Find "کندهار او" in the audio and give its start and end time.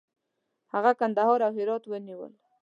0.99-1.51